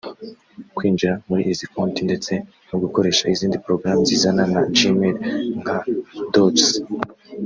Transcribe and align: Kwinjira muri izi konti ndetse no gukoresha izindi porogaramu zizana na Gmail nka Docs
Kwinjira 0.75 1.13
muri 1.27 1.41
izi 1.51 1.65
konti 1.73 2.01
ndetse 2.07 2.33
no 2.69 2.77
gukoresha 2.83 3.23
izindi 3.33 3.61
porogaramu 3.63 4.03
zizana 4.09 4.43
na 4.53 4.61
Gmail 4.75 5.15
nka 5.61 5.77
Docs 6.33 6.67